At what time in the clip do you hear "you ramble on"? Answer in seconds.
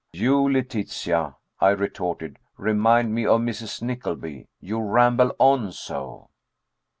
4.59-5.71